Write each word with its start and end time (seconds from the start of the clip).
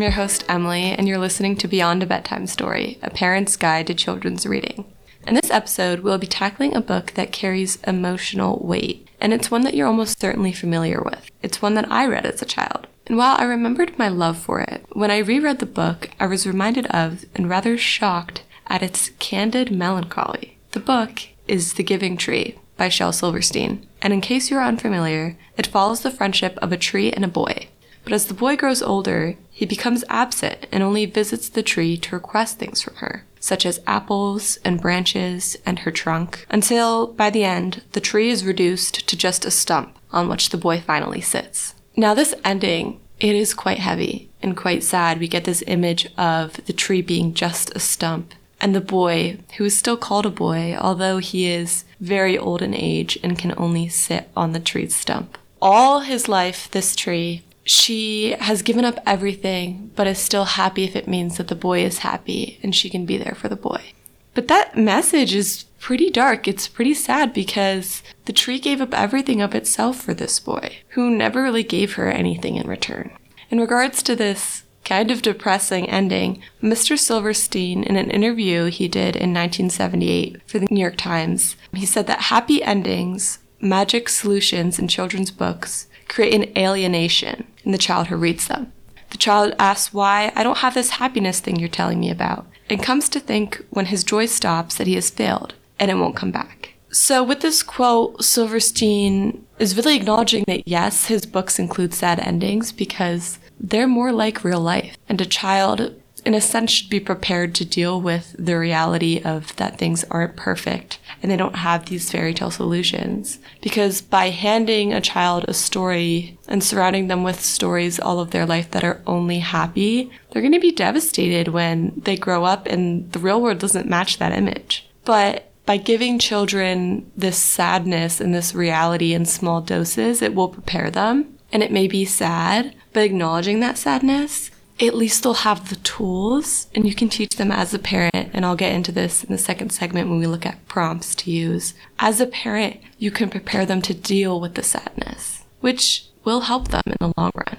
I'm 0.00 0.04
your 0.04 0.12
host, 0.12 0.46
Emily, 0.48 0.92
and 0.92 1.06
you're 1.06 1.18
listening 1.18 1.56
to 1.56 1.68
Beyond 1.68 2.02
a 2.02 2.06
Bedtime 2.06 2.46
Story, 2.46 2.98
a 3.02 3.10
parent's 3.10 3.54
guide 3.54 3.86
to 3.88 3.92
children's 3.92 4.46
reading. 4.46 4.90
In 5.26 5.34
this 5.34 5.50
episode, 5.50 6.00
we'll 6.00 6.16
be 6.16 6.26
tackling 6.26 6.74
a 6.74 6.80
book 6.80 7.12
that 7.16 7.32
carries 7.32 7.76
emotional 7.82 8.58
weight, 8.64 9.06
and 9.20 9.34
it's 9.34 9.50
one 9.50 9.60
that 9.64 9.74
you're 9.74 9.86
almost 9.86 10.18
certainly 10.18 10.52
familiar 10.52 11.02
with. 11.02 11.30
It's 11.42 11.60
one 11.60 11.74
that 11.74 11.92
I 11.92 12.06
read 12.06 12.24
as 12.24 12.40
a 12.40 12.46
child. 12.46 12.86
And 13.08 13.18
while 13.18 13.36
I 13.38 13.44
remembered 13.44 13.98
my 13.98 14.08
love 14.08 14.38
for 14.38 14.60
it, 14.60 14.86
when 14.94 15.10
I 15.10 15.18
reread 15.18 15.58
the 15.58 15.66
book, 15.66 16.08
I 16.18 16.24
was 16.24 16.46
reminded 16.46 16.86
of 16.86 17.26
and 17.34 17.50
rather 17.50 17.76
shocked 17.76 18.42
at 18.68 18.82
its 18.82 19.10
candid 19.18 19.70
melancholy. 19.70 20.56
The 20.70 20.80
book 20.80 21.20
is 21.46 21.74
The 21.74 21.82
Giving 21.82 22.16
Tree 22.16 22.58
by 22.78 22.88
Shel 22.88 23.12
Silverstein, 23.12 23.86
and 24.00 24.14
in 24.14 24.22
case 24.22 24.50
you're 24.50 24.64
unfamiliar, 24.64 25.36
it 25.58 25.66
follows 25.66 26.00
the 26.00 26.10
friendship 26.10 26.56
of 26.62 26.72
a 26.72 26.78
tree 26.78 27.12
and 27.12 27.22
a 27.22 27.28
boy. 27.28 27.68
But 28.10 28.16
as 28.16 28.26
the 28.26 28.34
boy 28.34 28.56
grows 28.56 28.82
older, 28.82 29.36
he 29.52 29.64
becomes 29.64 30.02
absent 30.08 30.66
and 30.72 30.82
only 30.82 31.06
visits 31.06 31.48
the 31.48 31.62
tree 31.62 31.96
to 31.98 32.16
request 32.16 32.58
things 32.58 32.82
from 32.82 32.96
her, 32.96 33.24
such 33.38 33.64
as 33.64 33.78
apples 33.86 34.58
and 34.64 34.80
branches 34.80 35.56
and 35.64 35.78
her 35.78 35.92
trunk, 35.92 36.44
until, 36.50 37.06
by 37.06 37.30
the 37.30 37.44
end, 37.44 37.84
the 37.92 38.00
tree 38.00 38.28
is 38.28 38.44
reduced 38.44 39.06
to 39.08 39.16
just 39.16 39.44
a 39.44 39.50
stump 39.52 39.96
on 40.10 40.28
which 40.28 40.48
the 40.48 40.56
boy 40.56 40.80
finally 40.80 41.20
sits. 41.20 41.76
Now, 41.96 42.12
this 42.12 42.34
ending, 42.44 42.98
it 43.20 43.36
is 43.36 43.54
quite 43.54 43.78
heavy 43.78 44.28
and 44.42 44.56
quite 44.56 44.82
sad. 44.82 45.20
We 45.20 45.28
get 45.28 45.44
this 45.44 45.62
image 45.68 46.08
of 46.18 46.54
the 46.66 46.72
tree 46.72 47.02
being 47.02 47.32
just 47.32 47.70
a 47.76 47.78
stump 47.78 48.34
and 48.60 48.74
the 48.74 48.80
boy, 48.80 49.38
who 49.56 49.66
is 49.66 49.78
still 49.78 49.96
called 49.96 50.26
a 50.26 50.30
boy, 50.30 50.76
although 50.76 51.18
he 51.18 51.48
is 51.48 51.84
very 52.00 52.36
old 52.36 52.60
in 52.60 52.74
age 52.74 53.20
and 53.22 53.38
can 53.38 53.54
only 53.56 53.88
sit 53.88 54.30
on 54.36 54.50
the 54.50 54.58
tree's 54.58 54.96
stump. 54.96 55.38
All 55.62 56.00
his 56.00 56.28
life, 56.28 56.68
this 56.72 56.96
tree 56.96 57.44
she 57.70 58.32
has 58.40 58.62
given 58.62 58.84
up 58.84 58.98
everything, 59.06 59.92
but 59.94 60.08
is 60.08 60.18
still 60.18 60.44
happy 60.44 60.82
if 60.82 60.96
it 60.96 61.06
means 61.06 61.36
that 61.36 61.46
the 61.46 61.54
boy 61.54 61.84
is 61.84 61.98
happy 61.98 62.58
and 62.64 62.74
she 62.74 62.90
can 62.90 63.06
be 63.06 63.16
there 63.16 63.36
for 63.36 63.48
the 63.48 63.54
boy. 63.54 63.92
But 64.34 64.48
that 64.48 64.76
message 64.76 65.36
is 65.36 65.66
pretty 65.78 66.10
dark. 66.10 66.48
It's 66.48 66.66
pretty 66.66 66.94
sad 66.94 67.32
because 67.32 68.02
the 68.24 68.32
tree 68.32 68.58
gave 68.58 68.80
up 68.80 68.92
everything 68.92 69.40
of 69.40 69.54
itself 69.54 70.00
for 70.00 70.14
this 70.14 70.40
boy, 70.40 70.78
who 70.90 71.10
never 71.10 71.44
really 71.44 71.62
gave 71.62 71.94
her 71.94 72.10
anything 72.10 72.56
in 72.56 72.66
return. 72.66 73.12
In 73.50 73.60
regards 73.60 74.02
to 74.02 74.16
this 74.16 74.64
kind 74.84 75.12
of 75.12 75.22
depressing 75.22 75.88
ending, 75.88 76.42
Mr. 76.60 76.98
Silverstein, 76.98 77.84
in 77.84 77.94
an 77.94 78.10
interview 78.10 78.64
he 78.64 78.88
did 78.88 79.14
in 79.14 79.32
1978 79.32 80.42
for 80.44 80.58
the 80.58 80.66
New 80.72 80.80
York 80.80 80.96
Times, 80.96 81.54
he 81.72 81.86
said 81.86 82.08
that 82.08 82.22
happy 82.22 82.64
endings, 82.64 83.38
magic 83.60 84.08
solutions 84.08 84.80
in 84.80 84.88
children's 84.88 85.30
books, 85.30 85.86
create 86.08 86.34
an 86.34 86.58
alienation 86.58 87.46
in 87.64 87.72
the 87.72 87.78
child 87.78 88.08
who 88.08 88.16
reads 88.16 88.48
them. 88.48 88.72
The 89.10 89.18
child 89.18 89.54
asks 89.58 89.92
why 89.92 90.32
I 90.36 90.42
don't 90.42 90.58
have 90.58 90.74
this 90.74 90.90
happiness 90.90 91.40
thing 91.40 91.56
you're 91.56 91.68
telling 91.68 92.00
me 92.00 92.10
about, 92.10 92.46
and 92.68 92.82
comes 92.82 93.08
to 93.10 93.20
think 93.20 93.64
when 93.70 93.86
his 93.86 94.04
joy 94.04 94.26
stops 94.26 94.76
that 94.76 94.86
he 94.86 94.94
has 94.94 95.10
failed 95.10 95.54
and 95.78 95.90
it 95.90 95.94
won't 95.94 96.16
come 96.16 96.30
back. 96.30 96.74
So, 96.92 97.22
with 97.22 97.40
this 97.40 97.62
quote, 97.62 98.22
Silverstein 98.24 99.46
is 99.58 99.76
really 99.76 99.96
acknowledging 99.96 100.44
that 100.48 100.66
yes, 100.66 101.06
his 101.06 101.24
books 101.24 101.58
include 101.58 101.94
sad 101.94 102.18
endings 102.18 102.72
because 102.72 103.38
they're 103.60 103.86
more 103.86 104.12
like 104.12 104.42
real 104.42 104.60
life, 104.60 104.96
and 105.08 105.20
a 105.20 105.26
child 105.26 105.99
in 106.20 106.34
a 106.34 106.40
sense, 106.40 106.70
should 106.70 106.90
be 106.90 107.00
prepared 107.00 107.54
to 107.54 107.64
deal 107.64 108.00
with 108.00 108.34
the 108.38 108.58
reality 108.58 109.20
of 109.24 109.54
that 109.56 109.78
things 109.78 110.04
aren't 110.10 110.36
perfect 110.36 110.98
and 111.22 111.30
they 111.30 111.36
don't 111.36 111.56
have 111.56 111.86
these 111.86 112.10
fairy 112.10 112.34
tale 112.34 112.50
solutions. 112.50 113.38
Because 113.60 114.00
by 114.00 114.30
handing 114.30 114.92
a 114.92 115.00
child 115.00 115.44
a 115.48 115.54
story 115.54 116.38
and 116.48 116.62
surrounding 116.64 117.08
them 117.08 117.22
with 117.22 117.40
stories 117.40 118.00
all 118.00 118.20
of 118.20 118.30
their 118.30 118.46
life 118.46 118.70
that 118.70 118.84
are 118.84 119.02
only 119.06 119.40
happy, 119.40 120.10
they're 120.30 120.42
going 120.42 120.52
to 120.52 120.60
be 120.60 120.72
devastated 120.72 121.48
when 121.48 121.92
they 121.96 122.16
grow 122.16 122.44
up 122.44 122.66
and 122.66 123.10
the 123.12 123.18
real 123.18 123.40
world 123.40 123.58
doesn't 123.58 123.88
match 123.88 124.18
that 124.18 124.32
image. 124.32 124.88
But 125.04 125.50
by 125.66 125.76
giving 125.76 126.18
children 126.18 127.10
this 127.16 127.38
sadness 127.38 128.20
and 128.20 128.34
this 128.34 128.54
reality 128.54 129.12
in 129.12 129.24
small 129.24 129.60
doses, 129.60 130.22
it 130.22 130.34
will 130.34 130.48
prepare 130.48 130.90
them. 130.90 131.38
And 131.52 131.62
it 131.62 131.72
may 131.72 131.88
be 131.88 132.04
sad, 132.04 132.74
but 132.92 133.02
acknowledging 133.02 133.60
that 133.60 133.76
sadness 133.76 134.49
at 134.80 134.94
least 134.94 135.22
they'll 135.22 135.34
have 135.34 135.68
the 135.68 135.76
tools 135.76 136.66
and 136.74 136.86
you 136.86 136.94
can 136.94 137.08
teach 137.08 137.36
them 137.36 137.52
as 137.52 137.74
a 137.74 137.78
parent. 137.78 138.30
And 138.32 138.46
I'll 138.46 138.56
get 138.56 138.72
into 138.72 138.92
this 138.92 139.22
in 139.22 139.32
the 139.32 139.38
second 139.38 139.70
segment 139.70 140.08
when 140.08 140.18
we 140.18 140.26
look 140.26 140.46
at 140.46 140.66
prompts 140.66 141.14
to 141.16 141.30
use. 141.30 141.74
As 141.98 142.20
a 142.20 142.26
parent, 142.26 142.78
you 142.98 143.10
can 143.10 143.28
prepare 143.28 143.66
them 143.66 143.82
to 143.82 143.94
deal 143.94 144.40
with 144.40 144.54
the 144.54 144.62
sadness, 144.62 145.44
which 145.60 146.06
will 146.24 146.42
help 146.42 146.68
them 146.68 146.82
in 146.86 146.96
the 147.00 147.12
long 147.16 147.30
run. 147.34 147.58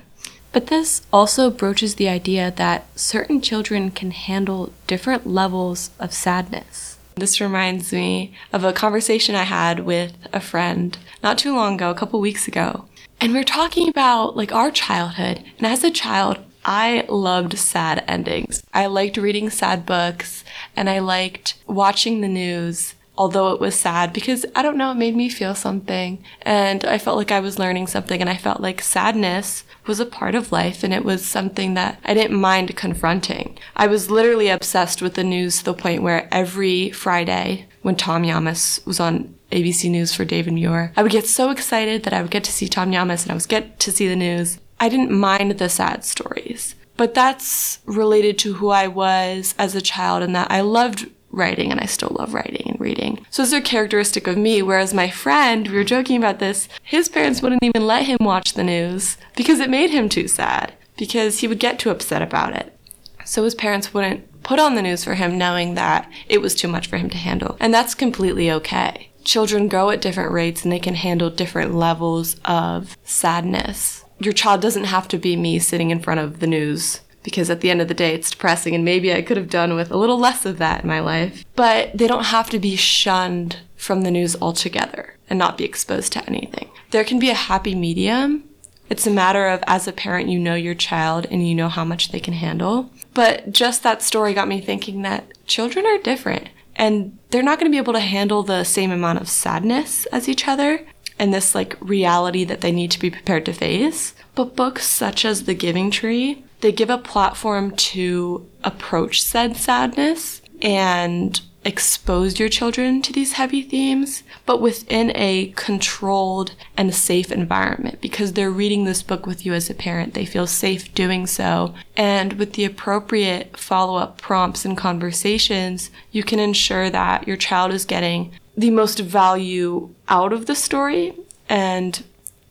But 0.51 0.67
this 0.67 1.03
also 1.13 1.49
broaches 1.49 1.95
the 1.95 2.09
idea 2.09 2.51
that 2.57 2.85
certain 2.99 3.41
children 3.41 3.91
can 3.91 4.11
handle 4.11 4.73
different 4.85 5.25
levels 5.25 5.91
of 5.99 6.13
sadness. 6.13 6.97
This 7.15 7.39
reminds 7.39 7.93
me 7.93 8.33
of 8.51 8.63
a 8.63 8.73
conversation 8.73 9.35
I 9.35 9.43
had 9.43 9.81
with 9.81 10.13
a 10.33 10.39
friend 10.39 10.97
not 11.23 11.37
too 11.37 11.55
long 11.55 11.75
ago, 11.75 11.89
a 11.89 11.95
couple 11.95 12.19
weeks 12.19 12.47
ago. 12.47 12.85
And 13.19 13.33
we 13.33 13.39
we're 13.39 13.43
talking 13.43 13.87
about 13.87 14.35
like 14.35 14.51
our 14.51 14.71
childhood. 14.71 15.43
And 15.57 15.67
as 15.67 15.83
a 15.83 15.91
child, 15.91 16.39
I 16.65 17.05
loved 17.09 17.57
sad 17.57 18.03
endings. 18.07 18.63
I 18.73 18.85
liked 18.85 19.17
reading 19.17 19.49
sad 19.49 19.85
books 19.85 20.43
and 20.75 20.89
I 20.89 20.99
liked 20.99 21.55
watching 21.67 22.21
the 22.21 22.27
news, 22.27 22.95
although 23.17 23.51
it 23.51 23.59
was 23.59 23.75
sad 23.75 24.13
because 24.13 24.45
I 24.55 24.61
don't 24.61 24.77
know, 24.77 24.91
it 24.91 24.95
made 24.95 25.15
me 25.15 25.29
feel 25.29 25.55
something. 25.55 26.23
And 26.41 26.85
I 26.85 26.97
felt 26.97 27.17
like 27.17 27.31
I 27.31 27.39
was 27.39 27.59
learning 27.59 27.87
something 27.87 28.21
and 28.21 28.29
I 28.29 28.37
felt 28.37 28.61
like 28.61 28.81
sadness 28.81 29.63
was 29.87 29.99
a 29.99 30.05
part 30.05 30.35
of 30.35 30.51
life 30.51 30.83
and 30.83 30.93
it 30.93 31.03
was 31.03 31.25
something 31.25 31.73
that 31.73 31.99
I 32.03 32.13
didn't 32.13 32.39
mind 32.39 32.75
confronting. 32.75 33.57
I 33.75 33.87
was 33.87 34.11
literally 34.11 34.49
obsessed 34.49 35.01
with 35.01 35.15
the 35.15 35.23
news 35.23 35.59
to 35.59 35.65
the 35.65 35.73
point 35.73 36.03
where 36.03 36.27
every 36.31 36.91
Friday 36.91 37.65
when 37.81 37.95
Tom 37.95 38.23
Llamas 38.23 38.79
was 38.85 38.99
on 38.99 39.33
ABC 39.51 39.89
News 39.89 40.13
for 40.13 40.23
David 40.23 40.53
Muir, 40.53 40.93
I 40.95 41.03
would 41.03 41.11
get 41.11 41.25
so 41.25 41.49
excited 41.49 42.03
that 42.03 42.13
I 42.13 42.21
would 42.21 42.31
get 42.31 42.43
to 42.45 42.51
see 42.51 42.67
Tom 42.67 42.91
Llamas 42.91 43.23
and 43.23 43.31
I 43.31 43.35
would 43.35 43.47
get 43.47 43.79
to 43.79 43.91
see 43.91 44.07
the 44.07 44.15
news. 44.15 44.59
I 44.81 44.89
didn't 44.89 45.11
mind 45.11 45.51
the 45.51 45.69
sad 45.69 46.03
stories, 46.03 46.73
but 46.97 47.13
that's 47.13 47.79
related 47.85 48.39
to 48.39 48.53
who 48.53 48.69
I 48.69 48.87
was 48.87 49.53
as 49.59 49.75
a 49.75 49.81
child 49.81 50.23
and 50.23 50.35
that 50.35 50.49
I 50.49 50.61
loved 50.61 51.07
writing 51.29 51.71
and 51.71 51.79
I 51.79 51.85
still 51.85 52.15
love 52.19 52.33
writing 52.33 52.63
and 52.65 52.79
reading. 52.79 53.23
So 53.29 53.43
it's 53.43 53.53
a 53.53 53.61
characteristic 53.61 54.25
of 54.25 54.37
me. 54.37 54.63
Whereas 54.63 54.91
my 54.91 55.11
friend, 55.11 55.67
we 55.67 55.77
were 55.77 55.83
joking 55.83 56.17
about 56.17 56.39
this, 56.39 56.67
his 56.81 57.09
parents 57.09 57.43
wouldn't 57.43 57.63
even 57.63 57.85
let 57.85 58.07
him 58.07 58.17
watch 58.21 58.53
the 58.53 58.63
news 58.63 59.17
because 59.35 59.59
it 59.59 59.69
made 59.69 59.91
him 59.91 60.09
too 60.09 60.27
sad 60.27 60.73
because 60.97 61.39
he 61.39 61.47
would 61.47 61.59
get 61.59 61.77
too 61.77 61.91
upset 61.91 62.23
about 62.23 62.55
it. 62.55 62.75
So 63.23 63.43
his 63.43 63.53
parents 63.53 63.93
wouldn't 63.93 64.41
put 64.41 64.59
on 64.59 64.73
the 64.73 64.81
news 64.81 65.03
for 65.03 65.13
him 65.13 65.37
knowing 65.37 65.75
that 65.75 66.11
it 66.27 66.41
was 66.41 66.55
too 66.55 66.67
much 66.67 66.87
for 66.87 66.97
him 66.97 67.11
to 67.11 67.17
handle. 67.17 67.55
And 67.59 67.71
that's 67.71 67.93
completely 67.93 68.51
okay. 68.51 69.11
Children 69.23 69.67
grow 69.67 69.91
at 69.91 70.01
different 70.01 70.31
rates 70.31 70.63
and 70.63 70.71
they 70.71 70.79
can 70.79 70.95
handle 70.95 71.29
different 71.29 71.75
levels 71.75 72.37
of 72.45 72.97
sadness 73.03 74.03
your 74.21 74.33
child 74.33 74.61
doesn't 74.61 74.85
have 74.85 75.07
to 75.09 75.17
be 75.17 75.35
me 75.35 75.59
sitting 75.59 75.89
in 75.89 75.99
front 75.99 76.19
of 76.19 76.39
the 76.39 76.47
news 76.47 77.01
because 77.23 77.49
at 77.49 77.61
the 77.61 77.69
end 77.69 77.81
of 77.81 77.87
the 77.87 77.93
day 77.93 78.13
it's 78.13 78.31
depressing 78.31 78.73
and 78.73 78.83
maybe 78.83 79.13
I 79.13 79.21
could 79.21 79.37
have 79.37 79.49
done 79.49 79.75
with 79.75 79.91
a 79.91 79.97
little 79.97 80.17
less 80.17 80.45
of 80.45 80.57
that 80.57 80.81
in 80.81 80.87
my 80.87 80.99
life. 80.99 81.45
But 81.55 81.97
they 81.97 82.07
don't 82.07 82.25
have 82.25 82.49
to 82.51 82.59
be 82.59 82.75
shunned 82.75 83.57
from 83.75 84.01
the 84.01 84.11
news 84.11 84.35
altogether 84.41 85.15
and 85.29 85.37
not 85.37 85.57
be 85.57 85.65
exposed 85.65 86.13
to 86.13 86.25
anything. 86.25 86.69
There 86.91 87.03
can 87.03 87.19
be 87.19 87.29
a 87.29 87.35
happy 87.35 87.75
medium. 87.75 88.43
It's 88.89 89.07
a 89.07 89.11
matter 89.11 89.47
of 89.47 89.63
as 89.67 89.87
a 89.87 89.93
parent 89.93 90.29
you 90.29 90.39
know 90.39 90.55
your 90.55 90.75
child 90.75 91.25
and 91.31 91.47
you 91.47 91.55
know 91.55 91.69
how 91.69 91.85
much 91.85 92.11
they 92.11 92.19
can 92.19 92.33
handle. 92.33 92.91
But 93.13 93.51
just 93.51 93.83
that 93.83 94.01
story 94.01 94.33
got 94.33 94.47
me 94.47 94.59
thinking 94.59 95.01
that 95.03 95.45
children 95.47 95.85
are 95.85 95.97
different 95.97 96.49
and 96.75 97.17
they're 97.29 97.43
not 97.43 97.59
going 97.59 97.69
to 97.69 97.73
be 97.73 97.77
able 97.77 97.93
to 97.93 97.99
handle 97.99 98.43
the 98.43 98.63
same 98.63 98.91
amount 98.91 99.21
of 99.21 99.29
sadness 99.29 100.05
as 100.07 100.27
each 100.27 100.47
other 100.47 100.85
and 101.21 101.31
this 101.31 101.53
like 101.53 101.77
reality 101.79 102.43
that 102.43 102.61
they 102.61 102.71
need 102.71 102.89
to 102.89 102.99
be 102.99 103.11
prepared 103.11 103.45
to 103.45 103.53
face. 103.53 104.15
But 104.33 104.55
books 104.55 104.87
such 104.87 105.23
as 105.23 105.43
The 105.43 105.53
Giving 105.53 105.91
Tree, 105.91 106.43
they 106.61 106.71
give 106.71 106.89
a 106.89 106.97
platform 106.97 107.75
to 107.75 108.49
approach 108.63 109.21
said 109.21 109.55
sadness 109.55 110.41
and 110.63 111.39
expose 111.63 112.39
your 112.39 112.49
children 112.49 113.03
to 113.03 113.13
these 113.13 113.33
heavy 113.33 113.61
themes, 113.61 114.23
but 114.47 114.61
within 114.61 115.11
a 115.13 115.53
controlled 115.55 116.55
and 116.75 116.91
safe 116.95 117.31
environment 117.31 118.01
because 118.01 118.33
they're 118.33 118.49
reading 118.49 118.85
this 118.85 119.03
book 119.03 119.27
with 119.27 119.45
you 119.45 119.53
as 119.53 119.69
a 119.69 119.75
parent. 119.75 120.15
They 120.15 120.25
feel 120.25 120.47
safe 120.47 120.91
doing 120.95 121.27
so. 121.27 121.75
And 121.95 122.33
with 122.33 122.53
the 122.53 122.65
appropriate 122.65 123.57
follow 123.57 123.97
up 123.97 124.17
prompts 124.17 124.65
and 124.65 124.75
conversations, 124.75 125.91
you 126.11 126.23
can 126.23 126.39
ensure 126.39 126.89
that 126.89 127.27
your 127.27 127.37
child 127.37 127.73
is 127.73 127.85
getting 127.85 128.31
the 128.55 128.71
most 128.71 128.99
value 128.99 129.93
out 130.07 130.33
of 130.33 130.45
the 130.45 130.55
story 130.55 131.13
and 131.49 132.03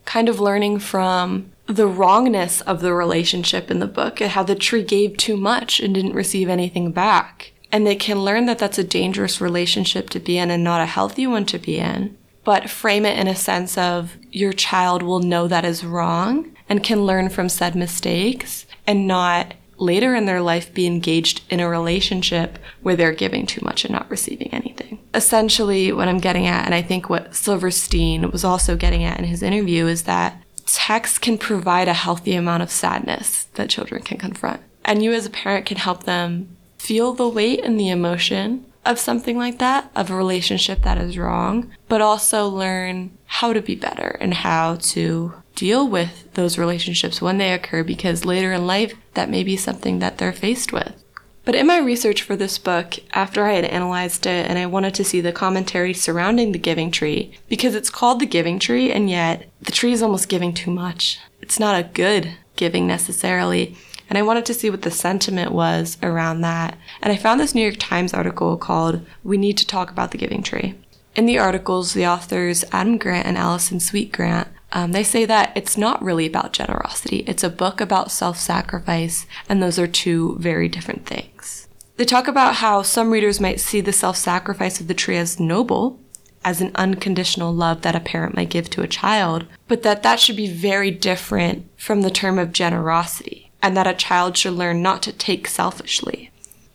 kind 0.05 0.29
of 0.29 0.41
learning 0.41 0.79
from 0.79 1.51
the 1.67 1.87
wrongness 1.87 2.61
of 2.63 2.81
the 2.81 2.93
relationship 2.93 3.71
in 3.71 3.79
the 3.79 3.87
book 3.87 4.21
and 4.21 4.33
how 4.33 4.43
the 4.43 4.55
tree 4.55 4.83
gave 4.83 5.17
too 5.17 5.37
much 5.37 5.79
and 5.79 5.95
didn't 5.95 6.15
receive 6.15 6.49
anything 6.49 6.91
back. 6.91 7.53
And 7.71 7.87
they 7.87 7.95
can 7.95 8.25
learn 8.25 8.47
that 8.47 8.59
that's 8.59 8.79
a 8.79 8.85
dangerous 8.85 9.41
relationship 9.41 10.11
to 10.11 10.21
be 10.21 10.37
in 10.37 10.51
and 10.51 10.65
not 10.65 10.81
a 10.81 10.87
healthy 10.87 11.27
one 11.27 11.47
to 11.47 11.59
be 11.59 11.79
in, 11.79 12.17
but 12.45 12.69
frame 12.69 13.07
it 13.07 13.19
in 13.19 13.29
a 13.29 13.37
sense 13.37 13.79
of 13.79 14.17
your 14.33 14.53
child 14.53 15.03
will 15.03 15.21
know 15.21 15.47
that 15.47 15.65
is 15.65 15.85
wrong 15.85 16.51
and 16.69 16.83
can 16.83 17.07
learn 17.07 17.29
from 17.29 17.49
said 17.49 17.77
mistakes 17.77 18.67
and 18.87 19.07
not 19.07 19.55
later 19.79 20.15
in 20.15 20.27
their 20.27 20.43
life 20.43 20.75
be 20.75 20.87
engaged 20.87 21.43
in 21.51 21.61
a 21.61 21.69
relationship 21.69 22.59
where 22.83 22.97
they're 22.97 23.13
giving 23.13 23.47
too 23.47 23.61
much 23.65 23.85
and 23.85 23.93
not 23.93 24.11
receiving 24.11 24.49
anything. 24.53 24.80
Essentially, 25.13 25.93
what 25.93 26.09
I'm 26.09 26.19
getting 26.19 26.47
at, 26.47 26.67
and 26.67 26.75
I 26.75 26.83
think 26.83 27.09
what 27.09 27.35
Silverstein 27.35 28.31
was 28.31 28.45
also 28.45 28.77
getting 28.77 29.05
at 29.05 29.19
in 29.19 29.25
his 29.25 29.43
interview, 29.43 29.87
is 29.87 30.05
that 30.05 30.41
text 30.67 31.21
can 31.21 31.37
provide 31.37 31.89
a 31.89 31.95
healthy 31.95 32.35
amount 32.35 32.63
of 32.63 32.71
sadness 32.71 33.45
that 33.55 33.71
children 33.71 34.03
can 34.03 34.19
confront. 34.19 34.61
And 34.85 35.03
you 35.03 35.13
as 35.13 35.27
a 35.27 35.31
parent 35.31 35.67
can 35.67 35.77
help 35.77 36.05
them 36.05 36.57
feel 36.79 37.13
the 37.13 37.29
weight 37.29 37.65
and 37.65 37.79
the 37.79 37.91
emotion 37.91 38.65
of 38.85 38.99
something 38.99 39.37
like 39.37 39.59
that, 39.59 39.91
of 39.95 40.11
a 40.11 40.17
relationship 40.17 40.83
that 40.83 40.99
is 40.99 41.19
wrong, 41.19 41.71
but 41.89 42.01
also 42.01 42.49
learn 42.49 43.11
how 43.27 43.53
to 43.53 43.61
be 43.61 43.75
better 43.75 44.17
and 44.21 44.33
how 44.33 44.77
to 44.77 45.35
deal 45.55 45.87
with 45.87 46.33
those 46.35 46.57
relationships 46.57 47.21
when 47.21 47.37
they 47.37 47.53
occur 47.53 47.85
because 47.85 48.25
later 48.25 48.53
in 48.53 48.67
life 48.67 48.95
that 49.15 49.29
may 49.29 49.43
be 49.43 49.57
something 49.57 49.99
that 49.99 50.17
they're 50.17 50.33
faced 50.33 50.73
with. 50.73 51.05
But 51.45 51.55
in 51.55 51.67
my 51.67 51.79
research 51.79 52.23
for 52.23 52.37
this 52.37 52.59
book, 52.59 52.95
after 53.13 53.45
I 53.45 53.53
had 53.53 53.65
analyzed 53.65 54.27
it 54.27 54.47
and 54.49 54.59
I 54.59 54.67
wanted 54.67 54.95
to 54.95 55.05
see 55.05 55.21
the 55.21 55.33
commentary 55.33 55.95
surrounding 55.95 56.53
the 56.53 56.59
giving 56.59 56.91
tree, 56.91 57.33
because 57.49 57.75
it's 57.75 57.91
called 57.91 58.21
the 58.21 58.27
giving 58.27 58.59
tree 58.59 58.93
and 58.93 59.09
yet 59.09 59.49
the 59.61 59.73
tree 59.73 59.93
is 59.93 60.03
almost 60.03 60.29
giving 60.29 60.53
too 60.53 60.71
much. 60.71 61.19
It's 61.41 61.59
not 61.59 61.79
a 61.79 61.89
good 61.89 62.35
giving 62.57 62.87
necessarily. 62.87 63.77
And 64.09 64.19
I 64.19 64.23
wanted 64.23 64.45
to 64.47 64.55
see 64.55 64.71
what 64.71 64.83
the 64.83 64.91
sentiment 64.91 65.53
was 65.53 65.97
around 66.03 66.41
that. 66.43 66.77
And 67.01 67.13
I 67.13 67.17
found 67.17 67.41
this 67.41 67.55
New 67.55 67.63
York 67.63 67.77
Times 67.79 68.13
article 68.13 68.57
called 68.57 69.07
We 69.23 69.39
Need 69.39 69.57
to 69.59 69.67
Talk 69.67 69.91
About 69.91 70.11
the 70.11 70.19
Giving 70.19 70.43
Tree. 70.43 70.75
In 71.15 71.27
the 71.27 71.39
articles, 71.39 71.95
the 71.95 72.07
authors 72.07 72.65
Adam 72.73 72.99
Grant 72.99 73.27
and 73.27 73.39
Allison 73.39 73.81
Sweet 73.81 74.13
Grant 74.13 74.49
um, 74.73 74.93
they 74.93 75.03
say 75.03 75.25
that 75.25 75.53
it's 75.57 75.77
not 75.77 76.03
really 76.03 76.27
about 76.27 76.53
generosity. 76.53 77.25
It's 77.27 77.43
a 77.43 77.51
book 77.51 77.81
about 77.81 78.11
self 78.11 78.39
sacrifice, 78.39 79.27
and 79.49 79.63
those 79.63 79.79
are 79.79 79.87
two 79.87 80.37
very 80.39 80.69
different 80.69 81.07
things. 81.07 81.30
They 82.01 82.07
talk 82.07 82.29
about 82.29 82.55
how 82.55 82.81
some 82.81 83.11
readers 83.11 83.43
might 83.43 83.61
see 83.61 83.83
the 83.83 83.93
self 83.93 84.17
sacrifice 84.17 84.81
of 84.81 84.89
the 84.89 84.95
tree 84.95 85.19
as 85.19 85.39
noble, 85.39 86.01
as 86.43 86.63
an 86.63 86.73
unconditional 86.75 87.53
love 87.53 87.83
that 87.83 87.95
a 87.95 88.01
parent 88.01 88.35
might 88.35 88.49
give 88.49 88.71
to 88.71 88.81
a 88.81 88.89
child, 88.89 89.45
but 89.69 89.83
that 89.83 90.03
that 90.03 90.19
should 90.19 90.37
be 90.37 90.51
very 90.51 90.91
different 90.91 91.69
from 91.77 92.01
the 92.01 92.11
term 92.11 92.39
of 92.39 92.55
generosity, 92.55 93.51
and 93.61 93.77
that 93.77 93.87
a 93.87 93.93
child 93.93 94.39
should 94.39 94.55
learn 94.55 94.81
not 94.81 95.03
to 95.03 95.13
take 95.13 95.47
selfishly. 95.47 96.31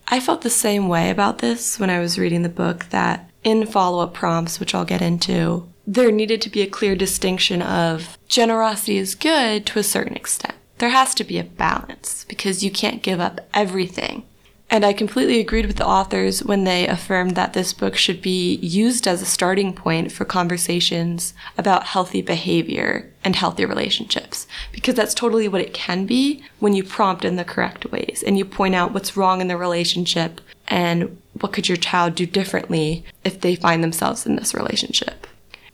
I 0.10 0.20
felt 0.20 0.44
the 0.44 0.50
same 0.52 0.88
way 0.88 1.10
about 1.10 1.40
this 1.40 1.80
when 1.80 1.90
I 1.90 1.98
was 1.98 2.20
reading 2.20 2.44
the 2.44 2.48
book 2.48 2.86
that 2.92 3.28
in 3.44 3.66
follow 3.66 4.04
up 4.04 4.14
prompts, 4.14 4.60
which 4.60 4.76
I'll 4.76 4.86
get 4.86 5.02
into, 5.02 5.68
there 5.88 6.12
needed 6.12 6.40
to 6.44 6.52
be 6.52 6.62
a 6.62 6.68
clear 6.68 6.96
distinction 6.96 7.64
of 7.64 8.16
generosity 8.28 8.98
is 8.98 9.16
good 9.16 9.66
to 9.66 9.80
a 9.80 9.84
certain 9.84 10.16
extent. 10.16 10.54
There 10.78 10.90
has 10.90 11.16
to 11.16 11.24
be 11.24 11.40
a 11.40 11.44
balance 11.44 12.28
because 12.30 12.64
you 12.64 12.70
can't 12.70 13.02
give 13.02 13.20
up 13.20 13.40
everything. 13.56 14.28
And 14.70 14.84
I 14.84 14.94
completely 14.94 15.40
agreed 15.40 15.68
with 15.68 15.78
the 15.78 15.86
authors 15.86 16.44
when 16.44 16.64
they 16.64 16.88
affirmed 16.88 17.36
that 17.36 17.54
this 17.54 17.72
book 17.72 17.96
should 17.96 18.22
be 18.22 18.56
used 18.56 19.08
as 19.08 19.22
a 19.22 19.26
starting 19.26 19.74
point 19.74 20.12
for 20.12 20.26
conversations 20.26 21.34
about 21.58 21.86
healthy 21.86 22.22
behavior 22.22 23.12
and 23.24 23.36
healthy 23.36 23.64
relationships. 23.64 24.48
Because 24.72 24.96
that's 24.96 25.14
totally 25.14 25.48
what 25.48 25.62
it 25.62 25.74
can 25.74 26.06
be 26.06 26.44
when 26.60 26.74
you 26.74 26.84
prompt 26.84 27.24
in 27.24 27.36
the 27.36 27.44
correct 27.44 27.92
ways 27.92 28.24
and 28.26 28.38
you 28.38 28.46
point 28.46 28.74
out 28.74 28.92
what's 28.92 29.16
wrong 29.16 29.40
in 29.40 29.48
the 29.48 29.58
relationship 29.58 30.42
and 30.68 31.22
what 31.40 31.54
could 31.54 31.70
your 31.70 31.78
child 31.78 32.16
do 32.16 32.26
differently 32.26 33.06
if 33.24 33.42
they 33.42 33.56
find 33.56 33.84
themselves 33.84 34.26
in 34.26 34.36
this 34.36 34.54
relationship. 34.56 35.28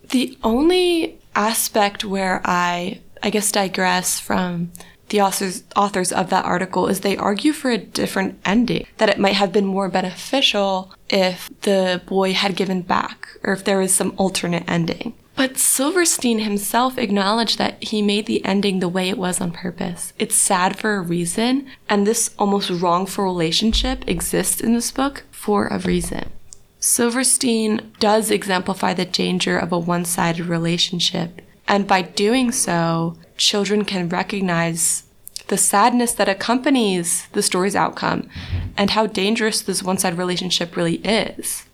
The 0.10 0.38
only 0.44 1.18
aspect 1.34 2.04
where 2.04 2.42
I, 2.44 3.00
I 3.24 3.30
guess, 3.30 3.52
digress 3.54 4.20
from 4.20 4.72
the 5.12 5.22
authors, 5.22 5.64
authors 5.76 6.12
of 6.12 6.30
that 6.30 6.46
article 6.46 6.88
is 6.88 7.02
they 7.02 7.16
argue 7.16 7.54
for 7.54 7.70
a 7.70 7.78
different 7.78 8.40
ending, 8.44 8.88
that 8.98 9.10
it 9.10 9.20
might 9.20 9.36
have 9.36 9.52
been 9.52 9.66
more 9.66 9.90
beneficial 9.90 10.92
if 11.10 11.50
the 11.62 12.02
boy 12.08 12.34
had 12.34 12.56
given 12.56 12.82
back 12.82 13.28
or 13.44 13.54
if 13.54 13.64
there 13.64 13.78
was 13.78 13.94
some 13.94 14.14
alternate 14.18 14.64
ending. 14.68 15.14
But 15.36 15.58
Silverstein 15.58 16.40
himself 16.40 16.98
acknowledged 16.98 17.58
that 17.58 17.82
he 17.84 18.02
made 18.02 18.26
the 18.26 18.44
ending 18.46 18.80
the 18.80 18.90
way 18.90 19.10
it 19.10 19.18
was 19.18 19.42
on 19.42 19.52
purpose. 19.52 20.14
It's 20.18 20.36
sad 20.36 20.78
for 20.78 20.96
a 20.96 21.02
reason, 21.02 21.68
and 21.90 22.06
this 22.06 22.34
almost 22.38 22.70
wrongful 22.70 23.24
relationship 23.24 24.08
exists 24.08 24.62
in 24.62 24.74
this 24.74 24.92
book 24.92 25.24
for 25.32 25.68
a 25.68 25.80
reason. 25.80 26.32
Silverstein 26.80 27.92
does 28.00 28.32
exemplify 28.32 28.94
the 28.94 29.06
danger 29.06 29.58
of 29.58 29.72
a 29.72 29.80
one 29.80 30.06
sided 30.06 30.46
relationship, 30.46 31.42
and 31.68 31.88
by 31.88 32.02
doing 32.02 32.52
so, 32.52 33.18
children 33.42 33.84
can 33.84 34.10
recognize 34.10 35.04
the 35.48 35.58
sadness 35.58 36.14
that 36.14 36.30
accompanies 36.30 37.28
the 37.34 37.44
story's 37.44 37.76
outcome 37.76 38.30
and 38.78 38.92
how 38.92 39.06
dangerous 39.06 39.62
this 39.62 39.84
one 39.84 39.98
sided 39.98 40.18
relationship 40.18 40.76
really 40.76 40.96
is. 40.98 41.66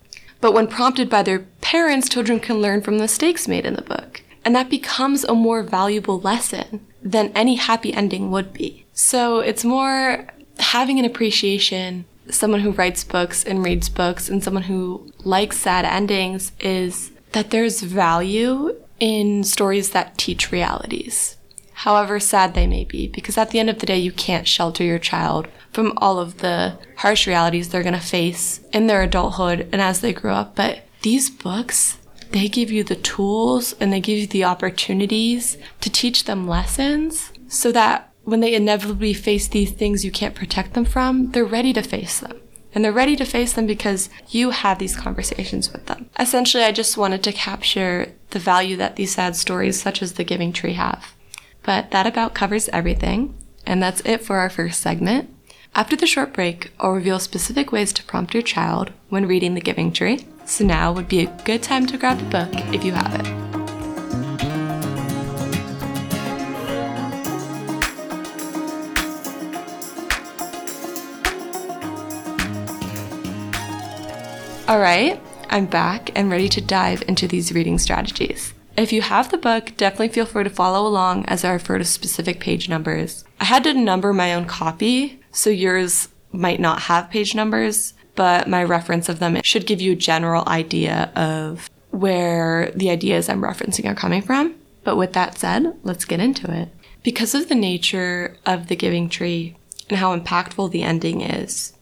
But 0.42 0.54
when 0.54 0.68
prompted 0.68 1.10
by 1.10 1.24
their 1.24 1.40
parents, 1.62 2.10
children 2.10 2.40
can 2.40 2.62
learn 2.62 2.81
from 2.81 2.98
the 2.98 3.04
mistakes 3.04 3.48
made 3.48 3.66
in 3.66 3.75
the 3.75 3.81
book. 3.81 4.22
And 4.44 4.56
that 4.56 4.69
becomes 4.69 5.24
a 5.24 5.36
more 5.36 5.62
valuable 5.62 6.19
lesson 6.19 6.88
than 7.04 7.31
any 7.36 7.56
happy 7.56 7.94
ending 7.94 8.31
would 8.31 8.54
be. 8.54 8.86
So 8.94 9.40
it's 9.40 9.66
more 9.66 10.28
having 10.60 11.00
an 11.00 11.06
appreciation 11.06 12.06
someone 12.30 12.62
who 12.62 12.72
writes 12.72 13.04
books 13.04 13.44
and 13.44 13.64
reads 13.64 13.90
books 13.90 14.30
and 14.30 14.44
someone 14.44 14.64
who 14.64 15.12
likes 15.24 15.58
sad 15.58 15.86
endings 15.86 16.52
is 16.60 17.12
that 17.31 17.52
there's 17.52 17.81
value 17.81 18.75
in 19.00 19.44
stories 19.44 19.92
that 19.92 20.18
teach 20.18 20.52
realities, 20.52 21.37
however 21.78 22.20
sad 22.20 22.56
they 22.56 22.66
may 22.66 22.84
be, 22.84 23.08
because 23.08 23.38
at 23.38 23.52
the 23.52 23.60
end 23.60 23.70
of 23.70 23.78
the 23.78 23.86
day, 23.86 24.00
you 24.00 24.12
can't 24.12 24.48
shelter 24.48 24.84
your 24.84 24.98
child 24.98 25.48
from 25.72 25.94
all 25.98 26.18
of 26.18 26.40
the 26.40 26.76
harsh 26.98 27.28
realities 27.28 27.70
they're 27.70 27.84
going 27.84 27.94
to 27.94 28.00
face 28.00 28.62
in 28.74 28.88
their 28.88 29.04
adulthood 29.04 29.70
and 29.72 29.80
as 29.80 30.02
they 30.02 30.12
grow 30.12 30.34
up. 30.34 30.56
But 30.56 30.80
these 31.04 31.30
books, 31.30 32.00
they 32.32 32.48
give 32.48 32.72
you 32.72 32.84
the 32.84 32.96
tools 32.96 33.74
and 33.80 33.94
they 33.94 34.00
give 34.00 34.18
you 34.18 34.26
the 34.26 34.44
opportunities 34.44 35.56
to 35.82 35.92
teach 35.92 36.24
them 36.24 36.48
lessons 36.48 37.32
so 37.48 37.72
that 37.74 38.12
when 38.24 38.40
they 38.40 38.56
inevitably 38.56 39.14
face 39.14 39.48
these 39.48 39.72
things 39.72 40.04
you 40.04 40.10
can't 40.12 40.34
protect 40.34 40.74
them 40.74 40.84
from, 40.84 41.30
they're 41.32 41.46
ready 41.46 41.74
to 41.74 41.84
face 41.84 42.19
them. 42.19 42.42
And 42.74 42.84
they're 42.84 42.92
ready 42.92 43.16
to 43.16 43.26
face 43.26 43.54
them 43.54 43.68
because 43.68 44.10
you 44.30 44.50
have 44.50 44.80
these 44.80 44.96
conversations 44.96 45.72
with 45.72 45.86
them. 45.86 46.10
Essentially, 46.18 46.64
I 46.64 46.72
just 46.72 46.98
wanted 46.98 47.24
to 47.24 47.31
capture 47.31 48.14
the 48.31 48.40
value 48.40 48.78
that 48.78 48.96
these 48.96 49.14
sad 49.14 49.36
stories, 49.36 49.80
such 49.80 50.02
as 50.02 50.14
The 50.14 50.24
Giving 50.24 50.52
Tree, 50.52 50.74
have. 50.74 51.14
But 51.68 51.92
that 51.92 52.07
about 52.07 52.33
covers 52.33 52.69
everything, 52.69 53.38
and 53.66 53.83
that's 53.83 54.00
it 54.06 54.21
for 54.24 54.38
our 54.38 54.50
first 54.50 54.80
segment. 54.80 55.30
After 55.76 55.97
the 55.97 56.07
short 56.07 56.31
break, 56.31 56.71
I'll 56.80 56.94
reveal 56.94 57.19
specific 57.19 57.74
ways 57.74 57.92
to 57.92 58.06
prompt 58.06 58.33
your 58.33 58.42
child 58.42 58.94
when 59.09 59.28
reading 59.28 59.54
The 59.54 59.59
Giving 59.59 59.92
Tree. 59.92 60.26
So 60.45 60.64
now 60.64 60.94
would 60.94 61.09
be 61.09 61.26
a 61.26 61.42
good 61.44 61.62
time 61.62 61.86
to 61.88 61.97
grab 61.97 62.19
the 62.19 62.24
book 62.24 62.50
if 62.74 62.86
you 62.86 62.94
have 62.94 63.14
it. 63.16 63.28
All 74.69 74.80
right, 74.80 75.21
I'm 75.50 75.66
back 75.66 76.12
and 76.16 76.31
ready 76.31 76.47
to 76.47 76.62
dive 76.62 77.04
into 77.09 77.28
these 77.28 77.52
reading 77.52 77.78
strategies. 77.78 78.54
If 78.78 78.94
you 78.94 79.02
have 79.02 79.31
the 79.31 79.40
book, 79.40 79.76
definitely 79.76 80.10
feel 80.10 80.28
free 80.28 80.44
to 80.44 80.52
follow 80.52 80.88
along 80.88 81.26
as 81.26 81.44
I 81.44 81.52
refer 81.52 81.80
to 81.80 81.84
specific 81.84 82.40
page 82.40 82.69
numbers. 82.69 83.26
I 83.42 83.46
had 83.46 83.64
to 83.64 83.74
number 83.74 84.14
my 84.14 84.36
own 84.36 84.46
copy, 84.46 85.19
so 85.31 85.50
yours 85.50 86.10
might 86.31 86.60
not 86.60 86.81
have 86.81 87.10
page 87.10 87.34
numbers, 87.34 87.96
but 88.16 88.48
my 88.48 88.64
reference 88.64 89.10
of 89.10 89.18
them 89.18 89.42
should 89.44 89.66
give 89.66 89.81
you 89.81 89.94
a 89.94 89.96
general 89.96 90.48
idea 90.48 91.12
of 91.16 91.72
where 91.90 92.72
the 92.76 92.92
ideas 92.92 93.30
I'm 93.30 93.42
referencing 93.42 93.90
are 93.90 93.96
coming 93.96 94.22
from. 94.22 94.54
But 94.84 94.96
with 94.96 95.14
that 95.14 95.40
said, 95.40 95.76
let's 95.84 96.06
get 96.06 96.19
into 96.19 96.54
it. 96.54 96.69
Because 97.02 97.34
of 97.34 97.50
the 97.50 97.56
nature 97.56 98.38
of 98.46 98.68
the 98.68 98.76
giving 98.76 99.10
tree 99.10 99.56
and 99.90 99.98
how 99.98 100.16
impactful 100.16 100.69
the 100.69 100.84
ending 100.84 101.22
is, 101.22 101.74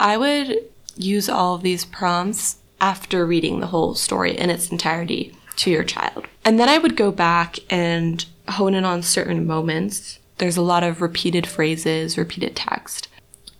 I 0.00 0.16
would 0.16 0.64
use 0.96 1.28
all 1.28 1.54
of 1.54 1.62
these 1.62 1.84
prompts 1.84 2.56
after 2.80 3.24
reading 3.24 3.60
the 3.60 3.68
whole 3.68 3.94
story 3.94 4.36
in 4.36 4.50
its 4.50 4.72
entirety 4.72 5.36
to 5.60 5.70
your 5.70 5.84
child. 5.84 6.26
And 6.44 6.58
then 6.58 6.68
I 6.68 6.78
would 6.78 6.96
go 6.96 7.10
back 7.10 7.58
and 7.68 8.24
hone 8.48 8.74
in 8.74 8.84
on 8.84 9.02
certain 9.02 9.46
moments. 9.46 10.18
There's 10.38 10.56
a 10.56 10.62
lot 10.62 10.82
of 10.82 11.00
repeated 11.00 11.46
phrases, 11.46 12.18
repeated 12.18 12.56
text. 12.56 13.08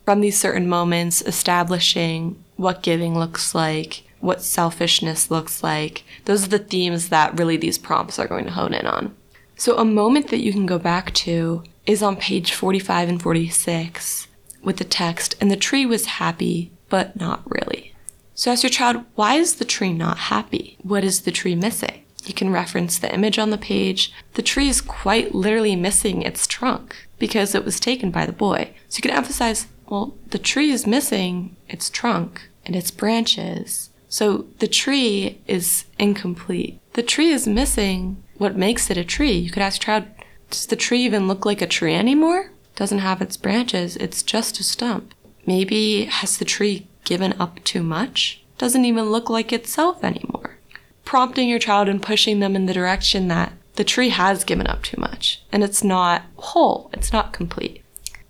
From 0.04 0.20
these 0.20 0.38
certain 0.38 0.68
moments, 0.68 1.22
establishing 1.22 2.42
what 2.56 2.82
giving 2.82 3.18
looks 3.18 3.54
like, 3.54 4.02
what 4.20 4.42
selfishness 4.42 5.30
looks 5.30 5.62
like. 5.62 6.04
Those 6.24 6.44
are 6.44 6.48
the 6.48 6.58
themes 6.58 7.10
that 7.10 7.38
really 7.38 7.56
these 7.56 7.78
prompts 7.78 8.18
are 8.18 8.28
going 8.28 8.44
to 8.46 8.52
hone 8.52 8.74
in 8.74 8.86
on. 8.86 9.14
So, 9.56 9.76
a 9.76 9.84
moment 9.84 10.28
that 10.28 10.40
you 10.40 10.52
can 10.52 10.64
go 10.64 10.78
back 10.78 11.12
to 11.14 11.64
is 11.84 12.02
on 12.02 12.16
page 12.16 12.54
45 12.54 13.08
and 13.10 13.22
46 13.22 14.26
with 14.62 14.78
the 14.78 14.84
text, 14.84 15.34
and 15.40 15.50
the 15.50 15.56
tree 15.56 15.84
was 15.84 16.06
happy 16.06 16.70
but 16.90 17.18
not 17.18 17.42
really. 17.46 17.94
So 18.34 18.50
ask 18.50 18.62
your 18.62 18.70
child, 18.70 19.04
why 19.14 19.36
is 19.36 19.56
the 19.56 19.64
tree 19.64 19.92
not 19.92 20.18
happy? 20.18 20.69
What 20.82 21.04
is 21.04 21.22
the 21.22 21.30
tree 21.30 21.54
missing? 21.54 22.04
You 22.24 22.34
can 22.34 22.50
reference 22.50 22.98
the 22.98 23.12
image 23.12 23.38
on 23.38 23.50
the 23.50 23.58
page. 23.58 24.12
The 24.34 24.42
tree 24.42 24.68
is 24.68 24.80
quite 24.80 25.34
literally 25.34 25.76
missing 25.76 26.22
its 26.22 26.46
trunk. 26.46 27.06
because 27.18 27.54
it 27.54 27.66
was 27.66 27.78
taken 27.78 28.10
by 28.10 28.24
the 28.24 28.32
boy. 28.32 28.70
So 28.88 28.96
you 28.96 29.02
can 29.02 29.10
emphasize, 29.10 29.66
well, 29.88 30.14
the 30.30 30.38
tree 30.38 30.70
is 30.70 30.86
missing 30.86 31.54
its 31.68 31.90
trunk 31.90 32.48
and 32.64 32.74
its 32.74 32.90
branches. 32.90 33.90
So 34.08 34.46
the 34.58 34.66
tree 34.66 35.38
is 35.46 35.84
incomplete. 35.98 36.80
The 36.94 37.02
tree 37.02 37.30
is 37.30 37.46
missing 37.46 38.22
what 38.38 38.56
makes 38.56 38.90
it 38.90 38.96
a 38.96 39.04
tree. 39.04 39.32
You 39.32 39.50
could 39.50 39.62
ask 39.62 39.82
child, 39.82 40.04
does 40.48 40.64
the 40.66 40.76
tree 40.76 41.04
even 41.04 41.28
look 41.28 41.44
like 41.44 41.60
a 41.60 41.66
tree 41.66 41.94
anymore? 41.94 42.52
Doesn't 42.74 43.00
have 43.00 43.20
its 43.20 43.36
branches, 43.36 43.96
it's 43.96 44.22
just 44.22 44.58
a 44.58 44.64
stump. 44.64 45.12
Maybe 45.44 46.06
has 46.06 46.38
the 46.38 46.46
tree 46.46 46.86
given 47.04 47.34
up 47.38 47.62
too 47.64 47.82
much? 47.82 48.42
Doesn't 48.56 48.86
even 48.86 49.10
look 49.10 49.28
like 49.28 49.52
itself 49.52 50.02
anymore. 50.02 50.39
Prompting 51.10 51.48
your 51.48 51.58
child 51.58 51.88
and 51.88 52.00
pushing 52.00 52.38
them 52.38 52.54
in 52.54 52.66
the 52.66 52.72
direction 52.72 53.26
that 53.26 53.52
the 53.74 53.82
tree 53.82 54.10
has 54.10 54.44
given 54.44 54.68
up 54.68 54.84
too 54.84 55.00
much 55.00 55.42
and 55.50 55.64
it's 55.64 55.82
not 55.82 56.22
whole, 56.36 56.88
it's 56.92 57.12
not 57.12 57.32
complete. 57.32 57.82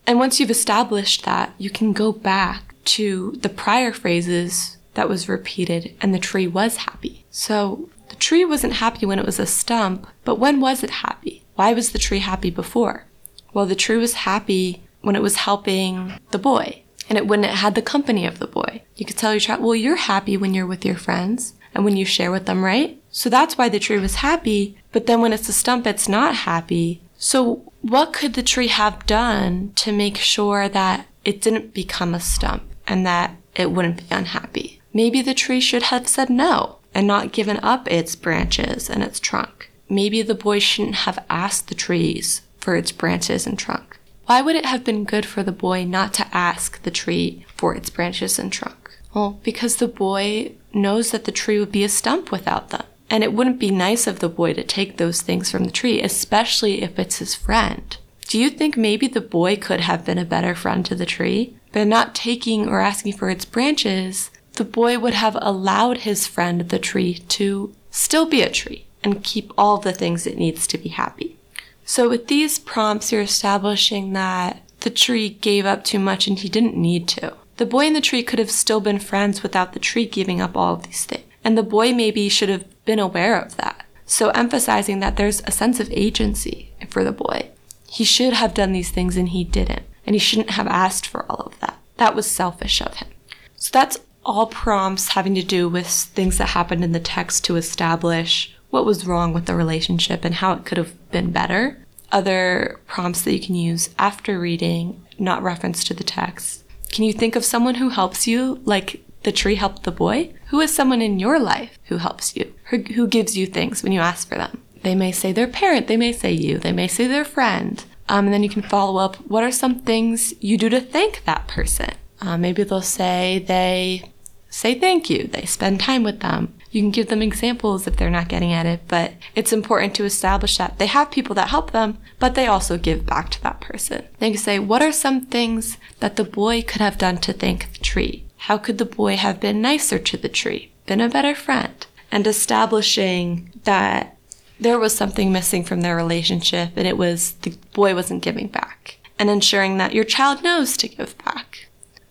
And 0.06 0.18
once 0.18 0.40
you've 0.40 0.50
established 0.50 1.26
that, 1.26 1.52
you 1.58 1.68
can 1.68 1.92
go 1.92 2.10
back 2.10 2.75
to 2.87 3.32
the 3.32 3.50
prior 3.50 3.92
phrases 3.92 4.78
that 4.94 5.10
was 5.10 5.28
repeated 5.28 5.94
and 6.00 6.14
the 6.14 6.18
tree 6.18 6.46
was 6.46 6.76
happy. 6.76 7.26
So 7.30 7.90
the 8.08 8.16
tree 8.16 8.46
wasn't 8.46 8.72
happy 8.72 9.04
when 9.04 9.18
it 9.18 9.26
was 9.26 9.38
a 9.38 9.44
stump, 9.44 10.06
but 10.25 10.38
when 10.38 10.58
was 10.58 10.82
it 10.82 10.88
happy? 10.88 11.44
Why 11.56 11.75
was 11.75 11.92
the 11.92 11.99
tree 11.99 12.20
happy 12.20 12.49
before? 12.49 13.04
Well, 13.52 13.66
the 13.66 13.75
tree 13.75 13.99
was 13.99 14.14
happy 14.14 14.82
when 15.02 15.16
it 15.16 15.22
was 15.22 15.37
helping 15.37 16.14
the 16.30 16.38
boy 16.38 16.82
and 17.10 17.18
it 17.18 17.26
when 17.26 17.44
it 17.44 17.56
had 17.56 17.75
the 17.75 17.82
company 17.82 18.25
of 18.25 18.38
the 18.38 18.46
boy. 18.46 18.80
You 18.96 19.04
could 19.04 19.18
tell 19.18 19.34
your 19.34 19.40
child, 19.40 19.60
well, 19.60 19.75
you're 19.75 19.96
happy 19.96 20.38
when 20.38 20.54
you're 20.54 20.66
with 20.66 20.87
your 20.87 20.96
friends 20.96 21.52
and 21.75 21.85
when 21.85 21.97
you 21.97 22.05
share 22.05 22.31
with 22.31 22.47
them, 22.47 22.65
right? 22.65 23.00
So 23.11 23.29
that's 23.29 23.59
why 23.59 23.69
the 23.69 23.79
tree 23.79 23.99
was 23.99 24.17
happy. 24.17 24.77
But 24.93 25.07
then 25.07 25.21
when 25.21 25.33
it's 25.33 25.49
a 25.49 25.53
stump, 25.53 25.87
it's 25.87 26.09
not 26.09 26.35
happy. 26.35 27.00
So 27.19 27.73
what 27.83 28.12
could 28.12 28.35
the 28.35 28.43
tree 28.43 28.69
have 28.69 29.07
done 29.07 29.73
to 29.77 29.93
make 29.93 30.17
sure 30.17 30.69
that 30.69 31.07
it 31.25 31.41
didn't 31.41 31.75
become 31.75 32.15
a 32.15 32.21
stump 32.21 32.62
and 32.87 33.05
that 33.07 33.37
it 33.55 33.71
wouldn't 33.71 34.09
be 34.09 34.15
unhappy? 34.15 34.81
Maybe 34.93 35.23
the 35.23 35.35
tree 35.35 35.61
should 35.61 35.85
have 35.85 36.09
said 36.09 36.31
no 36.31 36.79
and 36.95 37.07
not 37.07 37.33
given 37.33 37.59
up 37.59 37.91
its 37.91 38.17
branches 38.17 38.91
and 38.91 39.03
its 39.03 39.21
trunk. 39.21 39.71
Maybe 39.89 40.23
the 40.23 40.35
boy 40.35 40.59
shouldn't 40.59 40.97
have 40.97 41.25
asked 41.29 41.69
the 41.69 41.75
trees 41.75 42.43
for 42.59 42.77
its 42.77 42.93
branches 42.93 43.47
and 43.47 43.59
trunk. 43.59 43.99
Why 44.27 44.43
would 44.43 44.57
it 44.57 44.67
have 44.67 44.85
been 44.85 45.05
good 45.05 45.27
for 45.27 45.43
the 45.43 45.53
boy 45.53 45.85
not 45.85 46.15
to 46.15 46.27
ask 46.33 46.83
the 46.83 46.91
tree 46.91 47.45
for 47.55 47.75
its 47.75 47.91
branches 47.91 48.39
and 48.39 48.53
trunk? 48.53 48.99
Well, 49.14 49.40
because 49.43 49.76
the 49.76 49.88
boy 49.88 50.52
knows 50.73 51.11
that 51.11 51.25
the 51.25 51.33
tree 51.33 51.59
would 51.59 51.73
be 51.73 51.85
a 51.85 51.88
stump 51.88 52.31
without 52.31 52.71
them. 52.71 52.85
And 53.09 53.25
it 53.25 53.33
wouldn't 53.33 53.59
be 53.59 53.71
nice 53.71 54.07
of 54.07 54.21
the 54.21 54.29
boy 54.29 54.52
to 54.55 54.62
take 54.62 54.97
those 54.97 55.21
things 55.21 55.50
from 55.50 55.64
the 55.64 55.73
tree, 55.73 56.00
especially 56.00 56.83
if 56.83 56.97
it's 56.99 57.19
his 57.19 57.35
friend. 57.35 57.97
Do 58.29 58.38
you 58.38 58.49
think 58.50 58.76
maybe 58.76 59.09
the 59.09 59.21
boy 59.21 59.57
could 59.57 59.81
have 59.81 60.05
been 60.05 60.19
a 60.19 60.25
better 60.25 60.55
friend 60.55 60.87
to 60.87 60.95
the 60.95 61.07
tree? 61.07 61.57
By 61.73 61.83
not 61.83 62.14
taking 62.14 62.69
or 62.69 62.81
asking 62.81 63.14
for 63.14 63.29
its 63.29 63.45
branches, 63.45 64.31
the 64.52 64.64
boy 64.64 65.00
would 65.00 65.14
have 65.14 65.37
allowed 65.40 65.99
his 65.99 66.29
friend, 66.29 66.69
the 66.69 66.79
tree, 66.79 67.14
to 67.14 67.75
still 67.90 68.26
be 68.26 68.43
a 68.43 68.50
tree 68.50 68.87
and 69.02 69.25
keep 69.25 69.52
all 69.59 69.79
the 69.79 69.93
things 69.93 70.26
it 70.26 70.38
needs 70.38 70.69
to 70.69 70.79
be 70.79 70.90
happy. 70.90 71.37
So 71.85 72.09
with 72.09 72.29
these 72.29 72.61
prompts, 72.61 73.11
you're 73.11 73.23
establishing 73.23 74.12
that 74.12 74.62
the 74.81 74.90
tree 74.90 75.31
gave 75.31 75.67
up 75.67 75.83
too 75.83 75.99
much 75.99 76.29
and 76.29 76.38
he 76.38 76.49
didn't 76.49 76.76
need 76.76 77.09
to. 77.09 77.35
The 77.61 77.67
boy 77.67 77.88
and 77.88 77.95
the 77.95 78.00
tree 78.00 78.23
could 78.23 78.38
have 78.38 78.50
still 78.50 78.81
been 78.81 78.99
friends 78.99 79.43
without 79.43 79.75
the 79.75 79.79
tree 79.79 80.07
giving 80.07 80.40
up 80.40 80.57
all 80.57 80.73
of 80.73 80.85
these 80.85 81.05
things. 81.05 81.26
And 81.45 81.59
the 81.59 81.62
boy 81.62 81.93
maybe 81.93 82.31
should 82.31 82.49
have 82.49 82.64
been 82.87 82.99
aware 82.99 83.38
of 83.38 83.59
that. 83.59 83.85
So 84.07 84.31
emphasizing 84.31 85.00
that 85.00 85.19
there's 85.19 85.43
a 85.43 85.50
sense 85.50 85.79
of 85.79 85.93
agency 85.93 86.73
for 86.88 87.05
the 87.05 87.12
boy. 87.12 87.50
He 87.87 88.02
should 88.02 88.33
have 88.33 88.55
done 88.55 88.73
these 88.73 88.88
things 88.88 89.19
and 89.19 89.29
he 89.29 89.45
didn't. 89.45 89.83
And 90.07 90.14
he 90.14 90.19
shouldn't 90.19 90.52
have 90.52 90.69
asked 90.69 91.07
for 91.07 91.31
all 91.31 91.43
of 91.45 91.61
that. 91.61 91.76
That 91.99 92.14
was 92.14 92.26
selfish 92.26 92.81
of 92.81 92.95
him. 92.95 93.09
So 93.57 93.69
that's 93.75 93.99
all 94.25 94.47
prompts 94.47 95.09
having 95.09 95.35
to 95.35 95.43
do 95.43 95.69
with 95.69 95.87
things 95.87 96.38
that 96.38 96.49
happened 96.49 96.83
in 96.83 96.93
the 96.93 96.99
text 96.99 97.45
to 97.45 97.57
establish 97.57 98.57
what 98.71 98.87
was 98.87 99.07
wrong 99.07 99.35
with 99.35 99.45
the 99.45 99.55
relationship 99.55 100.25
and 100.25 100.37
how 100.37 100.55
it 100.55 100.64
could 100.64 100.79
have 100.79 101.11
been 101.11 101.31
better. 101.31 101.76
Other 102.11 102.81
prompts 102.87 103.21
that 103.21 103.35
you 103.35 103.40
can 103.40 103.55
use 103.55 103.90
after 103.99 104.40
reading, 104.40 105.05
not 105.19 105.43
reference 105.43 105.85
to 105.85 105.93
the 105.93 106.05
text. 106.05 106.64
Can 106.92 107.04
you 107.04 107.12
think 107.12 107.37
of 107.37 107.44
someone 107.44 107.76
who 107.76 107.90
helps 107.90 108.26
you, 108.26 108.61
like 108.64 109.02
the 109.23 109.32
tree 109.32 109.54
helped 109.54 109.85
the 109.85 109.92
boy? 109.92 110.32
Who 110.49 110.61
is 110.61 110.75
someone 110.75 111.00
in 111.00 111.18
your 111.18 111.38
life 111.38 111.78
who 111.85 111.99
helps 111.99 112.37
you, 112.37 112.52
who, 112.64 113.06
gives 113.06 113.37
you 113.37 113.47
things 113.47 113.82
when 113.82 113.92
you 113.92 114.00
ask 114.00 114.28
for 114.28 114.37
them? 114.37 114.62
They 114.82 114.94
may 114.94 115.12
say 115.12 115.32
their 115.32 115.47
parent, 115.47 115.87
they 115.87 115.97
may 115.97 116.12
say 116.12 116.32
you, 116.32 116.59
they 116.59 116.73
may 116.73 116.88
say 116.88 117.06
their 117.06 117.25
friend. 117.25 117.85
Um, 118.09 118.25
and 118.26 118.35
then 118.35 118.42
you 118.42 118.49
can 118.49 118.62
follow 118.62 118.99
up 118.99 119.16
what 119.28 119.44
are 119.44 119.52
some 119.52 119.80
things 119.80 120.35
you 120.40 120.59
do 120.59 120.68
to 120.68 120.80
thank 120.80 121.25
that 121.25 121.47
person? 121.47 121.90
Uh, 122.20 122.37
maybe 122.37 122.64
they'll 122.64 122.82
say 122.82 123.44
they 123.47 124.11
say 124.49 124.75
thank 124.75 125.09
you, 125.09 125.28
they 125.28 125.44
spend 125.44 125.78
time 125.80 126.02
with 126.02 126.20
them. 126.20 126.54
You 126.71 126.83
can 126.83 126.91
give 126.91 127.09
them 127.09 127.23
examples 127.23 127.87
if 127.87 127.97
they're 127.97 128.11
not 128.11 128.29
getting 128.29 128.53
at 128.53 128.67
it, 128.67 128.83
but 128.87 129.15
it's 129.35 129.53
important 129.53 129.95
to 129.97 130.05
establish 130.05 130.57
that 130.59 130.79
they 130.79 130.87
have 130.87 131.11
people 131.11 131.35
that 131.35 131.49
help 131.49 131.73
them, 131.73 131.99
but 132.19 132.35
they 132.35 132.47
also 132.47 132.79
give 132.79 133.05
back 133.05 133.29
to 133.31 133.43
that 133.43 133.61
person. 133.61 134.07
They 134.19 134.31
can 134.31 134.39
say, 134.39 134.59
What 134.59 134.83
are 134.83 134.93
some 134.93 135.27
things 135.27 135.79
that 135.99 136.17
the 136.17 136.25
boy 136.25 136.62
could 136.62 136.81
have 136.81 136.99
done 136.99 137.19
to 137.19 137.33
thank 137.33 137.73
the 137.73 137.81
tree? 137.81 138.25
How 138.45 138.57
could 138.57 138.79
the 138.79 138.85
boy 138.85 139.17
have 139.17 139.41
been 139.41 139.61
nicer 139.61 139.99
to 139.99 140.17
the 140.17 140.29
tree, 140.29 140.71
been 140.87 141.00
a 141.00 141.09
better 141.09 141.35
friend? 141.35 141.87
And 142.12 142.27
establishing 142.27 143.50
that 143.65 144.17
there 144.59 144.79
was 144.79 144.95
something 144.95 145.33
missing 145.33 145.65
from 145.65 145.81
their 145.81 145.97
relationship 145.97 146.73
and 146.77 146.87
it 146.87 146.99
was 146.99 147.33
the 147.43 147.57
boy 147.73 147.95
wasn't 147.95 148.23
giving 148.23 148.49
back. 148.49 148.99
And 149.19 149.29
ensuring 149.29 149.77
that 149.79 149.95
your 149.95 150.05
child 150.05 150.43
knows 150.43 150.77
to 150.79 150.89
give 150.89 151.17
back. 151.25 151.69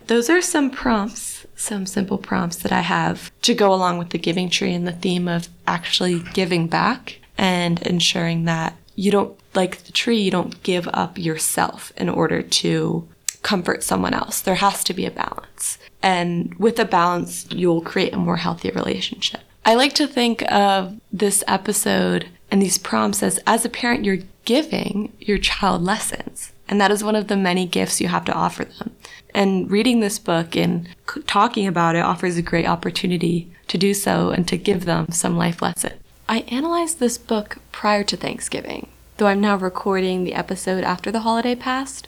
Those 0.07 0.29
are 0.29 0.41
some 0.41 0.69
prompts 0.69 1.28
some 1.59 1.85
simple 1.85 2.17
prompts 2.17 2.57
that 2.57 2.71
I 2.71 2.81
have 2.81 3.31
to 3.41 3.53
go 3.53 3.73
along 3.73 3.97
with 3.97 4.09
the 4.09 4.17
giving 4.17 4.49
tree 4.49 4.73
and 4.73 4.87
the 4.87 4.93
theme 4.93 5.27
of 5.27 5.49
actually 5.67 6.19
giving 6.33 6.67
back 6.67 7.19
and 7.37 7.81
ensuring 7.83 8.45
that 8.45 8.75
you 8.95 9.11
don't, 9.11 9.37
like 9.53 9.83
the 9.83 9.91
tree, 9.91 10.19
you 10.19 10.31
don't 10.31 10.61
give 10.63 10.87
up 10.93 11.17
yourself 11.17 11.91
in 11.97 12.09
order 12.09 12.41
to 12.41 13.07
comfort 13.41 13.83
someone 13.83 14.13
else. 14.13 14.41
There 14.41 14.55
has 14.55 14.83
to 14.85 14.93
be 14.93 15.05
a 15.05 15.11
balance. 15.11 15.77
And 16.01 16.53
with 16.55 16.79
a 16.79 16.85
balance, 16.85 17.45
you'll 17.49 17.81
create 17.81 18.13
a 18.13 18.17
more 18.17 18.37
healthy 18.37 18.71
relationship. 18.71 19.41
I 19.65 19.75
like 19.75 19.93
to 19.93 20.07
think 20.07 20.49
of 20.51 20.99
this 21.11 21.43
episode 21.47 22.27
and 22.51 22.61
these 22.61 22.77
prompts 22.77 23.21
as 23.21 23.39
as 23.45 23.65
a 23.65 23.69
parent, 23.69 24.03
you're 24.03 24.19
giving 24.45 25.13
your 25.19 25.37
child 25.37 25.83
lessons. 25.83 26.51
And 26.69 26.79
that 26.79 26.91
is 26.91 27.03
one 27.03 27.15
of 27.15 27.27
the 27.27 27.35
many 27.35 27.65
gifts 27.65 27.99
you 27.99 28.07
have 28.07 28.25
to 28.25 28.33
offer 28.33 28.63
them. 28.63 28.95
And 29.33 29.69
reading 29.69 29.99
this 29.99 30.19
book 30.19 30.55
and 30.55 30.87
talking 31.25 31.67
about 31.67 31.95
it 31.95 31.99
offers 31.99 32.37
a 32.37 32.43
great 32.43 32.67
opportunity 32.67 33.51
to 33.67 33.77
do 33.77 33.93
so 33.93 34.29
and 34.29 34.47
to 34.47 34.57
give 34.57 34.85
them 34.85 35.07
some 35.11 35.35
life 35.35 35.61
lesson. 35.61 35.93
I 36.27 36.41
analyzed 36.41 36.99
this 36.99 37.17
book 37.17 37.57
prior 37.71 38.03
to 38.03 38.15
Thanksgiving, 38.15 38.87
though 39.17 39.27
I'm 39.27 39.41
now 39.41 39.55
recording 39.55 40.23
the 40.23 40.35
episode 40.35 40.83
after 40.83 41.11
the 41.11 41.21
holiday 41.21 41.55
passed. 41.55 42.07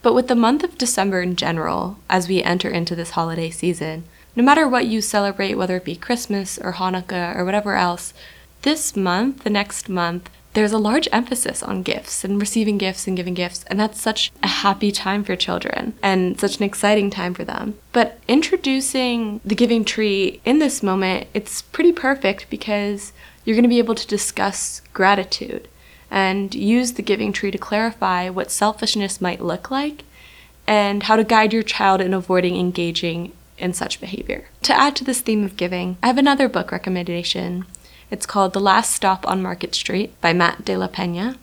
But 0.00 0.14
with 0.14 0.28
the 0.28 0.34
month 0.34 0.64
of 0.64 0.78
December 0.78 1.20
in 1.20 1.36
general, 1.36 1.98
as 2.08 2.26
we 2.26 2.42
enter 2.42 2.70
into 2.70 2.96
this 2.96 3.10
holiday 3.10 3.50
season, 3.50 4.04
no 4.34 4.42
matter 4.42 4.66
what 4.66 4.86
you 4.86 5.00
celebrate, 5.02 5.54
whether 5.54 5.76
it 5.76 5.84
be 5.84 5.94
Christmas 5.94 6.58
or 6.58 6.74
Hanukkah 6.74 7.36
or 7.36 7.44
whatever 7.44 7.76
else, 7.76 8.14
this 8.62 8.96
month, 8.96 9.44
the 9.44 9.50
next 9.50 9.90
month, 9.90 10.30
there's 10.54 10.72
a 10.72 10.78
large 10.78 11.08
emphasis 11.12 11.62
on 11.62 11.82
gifts 11.82 12.24
and 12.24 12.40
receiving 12.40 12.78
gifts 12.78 13.06
and 13.06 13.16
giving 13.16 13.34
gifts, 13.34 13.64
and 13.66 13.78
that's 13.78 14.00
such 14.00 14.32
a 14.42 14.48
happy 14.48 14.90
time 14.90 15.24
for 15.24 15.36
children 15.36 15.94
and 16.02 16.40
such 16.40 16.58
an 16.58 16.62
exciting 16.62 17.10
time 17.10 17.34
for 17.34 17.44
them. 17.44 17.76
But 17.92 18.18
introducing 18.28 19.40
the 19.44 19.56
giving 19.56 19.84
tree 19.84 20.40
in 20.44 20.60
this 20.60 20.82
moment, 20.82 21.26
it's 21.34 21.62
pretty 21.62 21.92
perfect 21.92 22.48
because 22.50 23.12
you're 23.44 23.56
going 23.56 23.64
to 23.64 23.68
be 23.68 23.78
able 23.78 23.96
to 23.96 24.06
discuss 24.06 24.80
gratitude 24.92 25.68
and 26.10 26.54
use 26.54 26.92
the 26.92 27.02
giving 27.02 27.32
tree 27.32 27.50
to 27.50 27.58
clarify 27.58 28.28
what 28.30 28.50
selfishness 28.50 29.20
might 29.20 29.40
look 29.40 29.70
like 29.70 30.04
and 30.66 31.02
how 31.02 31.16
to 31.16 31.24
guide 31.24 31.52
your 31.52 31.62
child 31.62 32.00
in 32.00 32.14
avoiding 32.14 32.56
engaging 32.56 33.32
in 33.58 33.72
such 33.72 34.00
behavior. 34.00 34.48
To 34.62 34.72
add 34.72 34.96
to 34.96 35.04
this 35.04 35.20
theme 35.20 35.44
of 35.44 35.56
giving, 35.56 35.96
I 36.02 36.06
have 36.06 36.18
another 36.18 36.48
book 36.48 36.72
recommendation 36.72 37.66
it's 38.14 38.26
called 38.26 38.52
The 38.52 38.60
Last 38.60 38.94
Stop 38.94 39.26
on 39.26 39.42
Market 39.42 39.74
Street 39.74 40.18
by 40.20 40.32
Matt 40.32 40.64
de 40.64 40.76
la 40.76 40.86
Pena, 40.86 41.36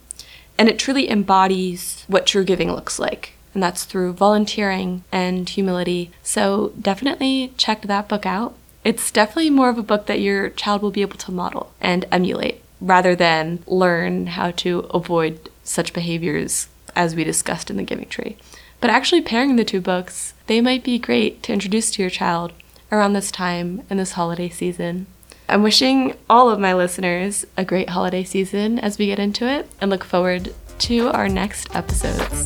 and 0.58 0.70
it 0.70 0.80
truly 0.80 1.10
embodies 1.10 2.06
what 2.08 2.26
true 2.26 2.46
giving 2.46 2.72
looks 2.72 2.98
like. 2.98 3.34
And 3.54 3.62
that's 3.62 3.84
through 3.84 4.14
volunteering 4.14 5.04
and 5.12 5.50
humility. 5.50 6.12
So 6.24 6.72
definitely 6.80 7.52
check 7.58 7.82
that 7.82 8.08
book 8.08 8.26
out. 8.26 8.56
It's 8.86 9.12
definitely 9.12 9.50
more 9.50 9.68
of 9.68 9.78
a 9.78 9.84
book 9.84 10.06
that 10.06 10.22
your 10.22 10.50
child 10.52 10.82
will 10.82 10.92
be 10.92 11.02
able 11.02 11.18
to 11.18 11.32
model 11.34 11.74
and 11.82 12.06
emulate 12.10 12.64
rather 12.80 13.18
than 13.18 13.64
learn 13.68 14.28
how 14.28 14.52
to 14.52 14.80
avoid 14.94 15.50
such 15.66 15.92
behaviors 15.92 16.70
as 16.96 17.16
we 17.16 17.26
discussed 17.26 17.70
in 17.70 17.76
the 17.76 17.84
Giving 17.84 18.08
Tree. 18.08 18.38
But 18.80 18.92
actually, 18.92 19.22
pairing 19.22 19.58
the 19.58 19.66
two 19.66 19.82
books, 19.82 20.34
they 20.48 20.62
might 20.62 20.86
be 20.86 20.98
great 20.98 21.44
to 21.44 21.52
introduce 21.52 21.92
to 21.92 22.02
your 22.02 22.10
child 22.10 22.54
around 22.94 23.12
this 23.12 23.30
time 23.30 23.84
in 23.90 23.98
this 23.98 24.14
holiday 24.14 24.48
season. 24.48 25.08
I'm 25.52 25.64
wishing 25.64 26.16
all 26.30 26.50
of 26.50 26.62
my 26.62 26.74
listeners 26.74 27.46
a 27.58 27.66
great 27.66 27.90
holiday 27.90 28.24
season 28.24 28.80
as 28.80 28.98
we 28.98 29.08
get 29.08 29.20
into 29.20 29.46
it 29.46 29.68
and 29.82 29.92
look 29.92 30.06
forward 30.06 30.56
to 30.80 31.10
our 31.10 31.28
next 31.28 31.76
episodes. 31.76 32.46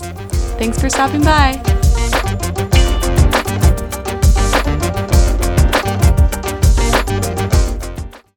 Thanks 0.58 0.82
for 0.82 0.90
stopping 0.90 1.22
by. 1.22 1.62